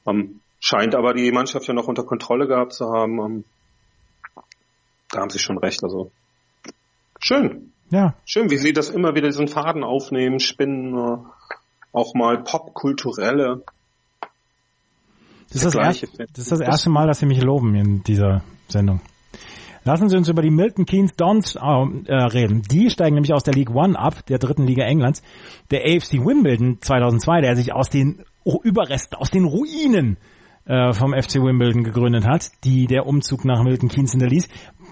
Ähm, 0.04 0.40
scheint 0.58 0.96
aber 0.96 1.14
die 1.14 1.30
Mannschaft 1.30 1.68
ja 1.68 1.74
noch 1.74 1.86
unter 1.86 2.04
Kontrolle 2.04 2.48
gehabt 2.48 2.72
zu 2.72 2.90
haben. 2.90 3.20
Ähm, 3.20 3.44
da 5.14 5.20
haben 5.20 5.30
Sie 5.30 5.38
schon 5.38 5.58
recht. 5.58 5.82
Also 5.82 6.10
schön. 7.20 7.72
Ja. 7.90 8.14
Schön, 8.24 8.50
wie 8.50 8.56
Sie 8.56 8.72
das 8.72 8.90
immer 8.90 9.14
wieder 9.14 9.28
diesen 9.28 9.48
Faden 9.48 9.84
aufnehmen, 9.84 10.40
spinnen, 10.40 10.94
äh, 10.94 11.18
auch 11.92 12.14
mal 12.14 12.42
popkulturelle 12.42 13.62
das 15.54 15.64
ist 15.64 15.74
das, 15.74 15.74
erste, 15.76 16.08
das 16.16 16.38
ist 16.38 16.52
das 16.52 16.60
erste 16.60 16.90
Mal, 16.90 17.06
dass 17.06 17.20
Sie 17.20 17.26
mich 17.26 17.40
loben 17.40 17.76
in 17.76 18.02
dieser 18.02 18.42
Sendung. 18.66 19.00
Lassen 19.84 20.08
Sie 20.08 20.16
uns 20.16 20.28
über 20.28 20.42
die 20.42 20.50
Milton 20.50 20.84
Keynes 20.86 21.14
Dons 21.14 21.54
äh, 21.54 21.60
reden. 21.60 22.62
Die 22.62 22.90
steigen 22.90 23.14
nämlich 23.14 23.32
aus 23.34 23.44
der 23.44 23.54
League 23.54 23.70
One 23.70 23.98
ab, 23.98 24.26
der 24.26 24.38
dritten 24.38 24.66
Liga 24.66 24.84
Englands. 24.84 25.22
Der 25.70 25.82
AFC 25.82 26.14
Wimbledon 26.14 26.78
2002, 26.80 27.42
der 27.42 27.54
sich 27.54 27.72
aus 27.72 27.88
den 27.88 28.24
Überresten, 28.64 29.16
aus 29.16 29.30
den 29.30 29.44
Ruinen 29.44 30.16
äh, 30.64 30.92
vom 30.92 31.12
FC 31.12 31.34
Wimbledon 31.36 31.84
gegründet 31.84 32.24
hat, 32.26 32.50
die 32.64 32.86
der 32.86 33.06
Umzug 33.06 33.44
nach 33.44 33.62
Milton 33.62 33.90
Keynes 33.90 34.12
hinterließ, 34.12 34.48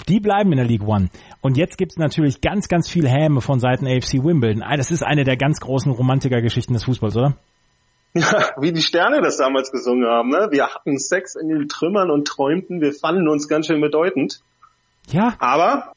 die 0.08 0.20
bleiben 0.20 0.52
in 0.52 0.58
der 0.58 0.66
League 0.66 0.86
One. 0.86 1.10
Und 1.40 1.56
jetzt 1.56 1.78
gibt's 1.78 1.96
natürlich 1.96 2.40
ganz, 2.40 2.68
ganz 2.68 2.88
viel 2.88 3.08
Häme 3.08 3.40
von 3.40 3.60
Seiten 3.60 3.86
AFC 3.86 4.14
Wimbledon. 4.24 4.62
Ah, 4.62 4.76
das 4.76 4.90
ist 4.90 5.02
eine 5.02 5.24
der 5.24 5.36
ganz 5.36 5.60
großen 5.60 5.92
Romantikergeschichten 5.92 6.74
des 6.74 6.84
Fußballs, 6.84 7.16
oder? 7.16 7.36
Ja, 8.14 8.50
wie 8.60 8.72
die 8.72 8.82
Sterne 8.82 9.20
das 9.20 9.38
damals 9.38 9.70
gesungen 9.70 10.06
haben, 10.06 10.30
ne? 10.30 10.48
Wir 10.50 10.68
hatten 10.68 10.98
Sex 10.98 11.34
in 11.34 11.48
den 11.48 11.68
Trümmern 11.68 12.10
und 12.10 12.26
träumten, 12.26 12.80
wir 12.80 12.92
fanden 12.92 13.28
uns 13.28 13.48
ganz 13.48 13.66
schön 13.66 13.80
bedeutend. 13.80 14.42
Ja. 15.10 15.34
Aber 15.38 15.92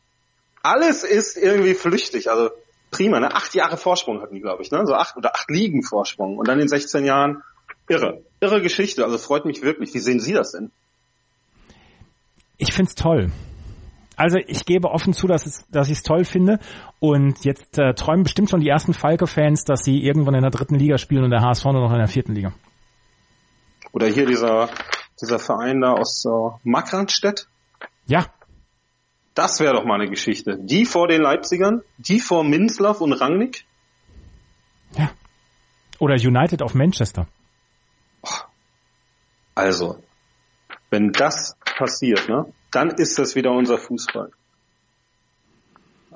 alles 0.64 1.04
ist 1.04 1.38
irgendwie 1.38 1.74
flüchtig, 1.74 2.30
also 2.30 2.50
prima, 2.92 3.20
ne? 3.20 3.34
Acht 3.34 3.54
Jahre 3.54 3.78
Vorsprung 3.78 4.22
hatten 4.22 4.36
die, 4.36 4.42
glaube 4.42 4.64
ich, 4.64 4.72
ne? 4.72 4.86
So 4.86 4.94
acht 4.94 5.18
oder 5.18 5.36
acht 5.36 5.50
Ligen 5.50 5.84
Vorsprung. 5.84 6.38
Und 6.38 6.48
dann 6.48 6.60
in 6.60 6.68
16 6.68 7.06
Jahren 7.06 7.44
irre. 7.88 8.22
Irre 8.40 8.62
Geschichte, 8.62 9.04
also 9.04 9.18
freut 9.18 9.46
mich 9.46 9.62
wirklich. 9.62 9.94
Wie 9.94 10.00
sehen 10.00 10.20
Sie 10.20 10.34
das 10.34 10.52
denn? 10.52 10.72
Ich 12.58 12.74
find's 12.74 12.96
toll. 12.96 13.32
Also 14.16 14.38
ich 14.38 14.66
gebe 14.66 14.90
offen 14.90 15.14
zu, 15.14 15.28
dass, 15.28 15.46
es, 15.46 15.68
dass 15.70 15.90
ich 15.90 15.98
es 15.98 16.04
toll 16.04 16.26
finde. 16.26 16.60
Und 17.00 17.44
jetzt 17.44 17.78
äh, 17.78 17.94
träumen 17.94 18.24
bestimmt 18.24 18.50
schon 18.50 18.62
die 18.62 18.70
ersten 18.70 18.94
Falke-Fans, 18.94 19.64
dass 19.64 19.84
sie 19.84 20.04
irgendwann 20.04 20.36
in 20.36 20.42
der 20.42 20.52
dritten 20.52 20.76
Liga 20.76 20.98
spielen 20.98 21.24
und 21.24 21.32
der 21.32 21.42
HSV 21.42 21.66
nur 21.66 21.82
noch 21.82 21.92
in 21.92 22.00
der 22.00 22.08
vierten 22.08 22.34
Liga. 22.34 22.54
Oder 23.92 24.08
hier 24.08 24.26
dieser, 24.26 24.70
dieser 25.22 25.40
Verein 25.40 25.82
da 25.82 25.94
aus 25.94 26.26
äh, 26.26 26.30
Markranstädt. 26.64 27.48
Ja. 28.08 28.26
Das 29.34 29.60
wäre 29.60 29.74
doch 29.74 29.86
mal 29.86 29.96
eine 29.96 30.10
Geschichte. 30.10 30.58
Die 30.60 30.86
vor 30.86 31.08
den 31.08 31.22
Leipzigern, 31.22 31.82
die 31.98 32.20
vor 32.20 32.44
Minslav 32.44 33.02
und 33.02 33.14
Rangnick. 33.14 33.66
Ja. 34.98 35.12
Oder 36.00 36.16
United 36.16 36.62
auf 36.62 36.74
Manchester. 36.74 37.28
Also, 39.56 40.02
wenn 40.90 41.12
das 41.12 41.58
passiert, 41.78 42.28
ne? 42.28 42.46
Dann 42.76 42.90
ist 42.92 43.18
das 43.18 43.36
wieder 43.36 43.52
unser 43.52 43.78
Fußball. 43.78 44.32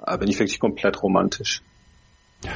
Da 0.05 0.17
bin 0.17 0.29
ich 0.29 0.39
wirklich 0.39 0.59
komplett 0.59 1.01
romantisch. 1.01 1.61
Ja. 2.43 2.51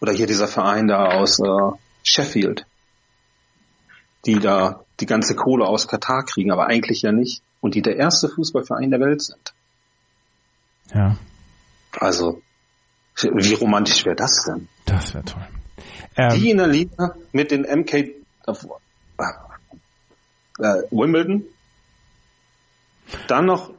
Oder 0.00 0.12
hier 0.12 0.26
dieser 0.26 0.48
Verein 0.48 0.88
da 0.88 1.06
aus 1.06 1.38
äh, 1.38 1.76
Sheffield, 2.02 2.66
die 4.26 4.38
da 4.38 4.84
die 5.00 5.06
ganze 5.06 5.34
Kohle 5.34 5.66
aus 5.66 5.88
Katar 5.88 6.24
kriegen, 6.24 6.50
aber 6.50 6.66
eigentlich 6.66 7.02
ja 7.02 7.12
nicht. 7.12 7.42
Und 7.60 7.74
die 7.74 7.82
der 7.82 7.96
erste 7.96 8.28
Fußballverein 8.28 8.90
der 8.90 9.00
Welt 9.00 9.22
sind. 9.22 9.54
Ja. 10.92 11.16
Also, 11.98 12.42
wie 13.20 13.54
romantisch 13.54 14.04
wäre 14.04 14.16
das 14.16 14.44
denn? 14.44 14.68
Das 14.86 15.14
wäre 15.14 15.24
toll. 15.24 15.46
Ähm, 16.16 16.34
die 16.34 16.50
in 16.50 16.58
der 16.58 16.66
Liga 16.66 17.14
mit 17.32 17.50
den 17.50 17.62
MK 17.62 17.94
äh, 17.94 18.12
äh, 20.58 20.82
Wimbledon, 20.90 21.44
dann 23.28 23.46
noch, 23.46 23.70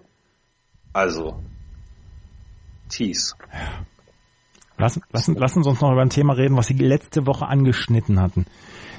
also, 0.94 1.40
Tees. 2.90 3.36
Lassen, 4.78 5.02
lassen, 5.12 5.36
lassen 5.36 5.64
Sie 5.64 5.70
uns 5.70 5.82
noch 5.82 5.92
über 5.92 6.02
ein 6.02 6.10
Thema 6.10 6.34
reden, 6.34 6.58
was 6.58 6.68
Sie 6.68 6.74
letzte 6.74 7.26
Woche 7.26 7.48
angeschnitten 7.48 8.20
hatten. 8.20 8.46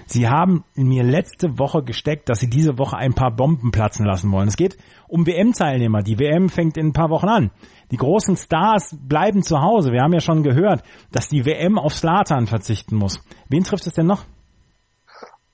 Sie 0.07 0.29
haben 0.29 0.65
mir 0.75 1.03
letzte 1.03 1.59
Woche 1.59 1.83
gesteckt, 1.83 2.29
dass 2.29 2.41
Sie 2.41 2.51
diese 2.51 2.79
Woche 2.79 2.97
ein 2.97 3.15
paar 3.15 3.35
Bomben 3.35 3.71
platzen 3.71 4.05
lassen 4.05 4.31
wollen. 4.33 4.49
Es 4.49 4.57
geht 4.57 4.77
um 5.09 5.27
WM-Teilnehmer. 5.27 6.03
Die 6.03 6.19
WM 6.19 6.49
fängt 6.49 6.77
in 6.77 6.89
ein 6.89 6.93
paar 6.93 7.11
Wochen 7.11 7.29
an. 7.29 7.51
Die 7.91 7.97
großen 7.97 8.37
Stars 8.37 8.97
bleiben 9.01 9.43
zu 9.43 9.61
Hause. 9.61 9.93
Wir 9.93 10.03
haben 10.03 10.13
ja 10.13 10.21
schon 10.21 10.43
gehört, 10.43 10.83
dass 11.11 11.29
die 11.29 11.45
WM 11.47 11.79
auf 11.79 11.95
Slatan 11.95 12.47
verzichten 12.47 12.97
muss. 12.97 13.21
Wen 13.49 13.65
trifft 13.65 13.87
es 13.87 13.95
denn 13.95 14.07
noch? 14.07 14.25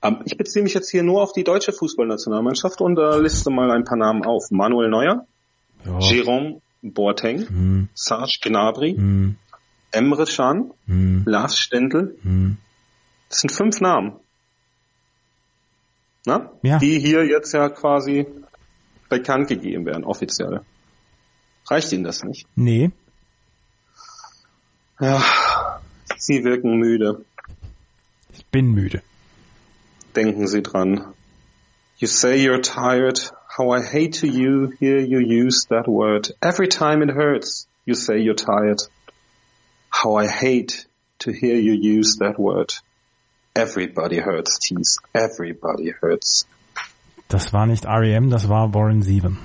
Ähm, 0.03 0.19
ich 0.25 0.37
beziehe 0.37 0.63
mich 0.63 0.73
jetzt 0.73 0.89
hier 0.89 1.03
nur 1.03 1.21
auf 1.21 1.33
die 1.33 1.43
deutsche 1.43 1.73
Fußballnationalmannschaft 1.73 2.81
und 2.81 2.97
äh, 2.97 3.19
liste 3.19 3.49
mal 3.49 3.71
ein 3.71 3.83
paar 3.83 3.97
Namen 3.97 4.23
auf. 4.25 4.49
Manuel 4.49 4.89
Neuer, 4.89 5.27
ja. 5.85 5.97
Jérôme 5.99 6.61
Boateng, 6.81 7.47
hm. 7.47 7.89
Serge 7.93 8.39
Gnabry, 8.41 8.95
hm. 8.95 9.35
Emre 9.91 10.25
Can, 10.25 10.71
hm. 10.87 11.23
Lars 11.25 11.57
Stendl. 11.57 12.17
Hm. 12.23 12.57
Das 13.29 13.39
sind 13.41 13.51
fünf 13.51 13.79
Namen. 13.79 14.13
Na? 16.25 16.51
Ja. 16.63 16.77
Die 16.79 16.99
hier 16.99 17.25
jetzt 17.25 17.53
ja 17.53 17.69
quasi 17.69 18.27
bekannt 19.09 19.47
gegeben 19.47 19.85
werden, 19.85 20.03
offiziell. 20.03 20.61
Reicht 21.69 21.91
Ihnen 21.91 22.03
das 22.03 22.23
nicht? 22.23 22.47
Nee. 22.55 22.91
Ja, 24.99 25.21
Sie 26.17 26.43
wirken 26.43 26.77
müde. 26.77 27.25
Ich 28.33 28.45
bin 28.45 28.71
müde. 28.71 29.01
Denken 30.15 30.47
Sie 30.47 30.61
dran. 30.61 31.13
You 31.97 32.07
say 32.07 32.39
you're 32.41 32.61
tired. 32.61 33.19
How 33.47 33.71
I 33.71 33.83
hate 33.83 34.21
to 34.21 34.27
you 34.27 34.73
hear 34.79 34.99
you 34.99 35.19
use 35.19 35.65
that 35.69 35.87
word. 35.87 36.29
Every 36.41 36.67
time 36.67 37.01
it 37.01 37.09
hurts, 37.09 37.67
you 37.85 37.95
say 37.95 38.19
you're 38.19 38.33
tired. 38.33 38.81
How 39.89 40.15
I 40.15 40.27
hate 40.27 40.87
to 41.19 41.31
hear 41.31 41.55
you 41.55 41.73
use 41.73 42.17
that 42.19 42.39
word. 42.39 42.73
Everybody 43.55 44.19
hurts, 44.19 44.59
Tease. 44.59 44.97
Everybody 45.13 45.93
hurts. 46.01 46.45
Das 47.27 47.53
war 47.53 47.65
nicht 47.65 47.85
R.E.M., 47.85 48.29
das 48.29 48.49
war 48.49 48.73
Warren 48.73 49.01
Sieben. 49.01 49.37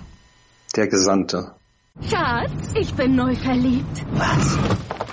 Der 0.74 0.88
Gesandte. 0.88 1.55
Schatz, 2.00 2.74
ich 2.74 2.94
bin 2.94 3.16
neu 3.16 3.35
verliebt. 3.35 4.05
Was? 4.12 4.59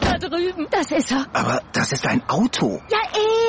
Da 0.02 0.18
drüben. 0.18 0.68
Das 0.70 0.92
ist 0.92 1.12
er. 1.12 1.26
Aber 1.34 1.62
das 1.72 1.92
ist 1.92 2.06
ein 2.06 2.22
Auto. 2.28 2.82
Ja, 2.89 3.00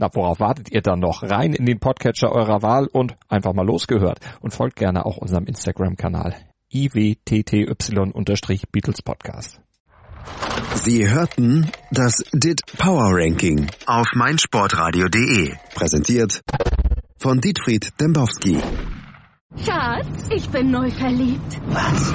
Na, 0.00 0.08
worauf 0.12 0.38
wartet 0.38 0.70
ihr 0.70 0.80
dann 0.80 1.00
noch? 1.00 1.24
Rein 1.24 1.54
in 1.54 1.66
den 1.66 1.80
Podcatcher 1.80 2.30
eurer 2.30 2.62
Wahl 2.62 2.86
und 2.86 3.16
einfach 3.28 3.52
mal 3.52 3.66
losgehört. 3.66 4.20
Und 4.40 4.54
folgt 4.54 4.76
gerne 4.76 5.04
auch 5.04 5.16
unserem 5.16 5.46
Instagram-Kanal 5.46 6.36
iwtty-Beatles 6.72 9.02
Podcast. 9.02 9.60
Sie 10.74 11.10
hörten 11.10 11.68
das 11.90 12.22
DIT 12.32 12.60
Power 12.78 13.08
Ranking 13.10 13.66
auf 13.86 14.06
meinsportradio.de. 14.14 15.56
Präsentiert 15.74 16.42
von 17.18 17.40
Dietfried 17.40 18.00
Dembowski. 18.00 18.60
Schatz, 19.56 20.28
ich 20.30 20.48
bin 20.50 20.70
neu 20.70 20.92
verliebt. 20.92 21.60
Was? 21.66 22.14